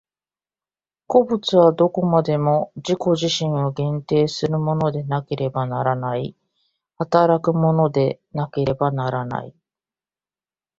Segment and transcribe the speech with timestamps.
[1.05, 6.35] 個物はどこまでも自己自身を限定するものでなければならない、
[6.97, 9.53] 働くものでなければならない。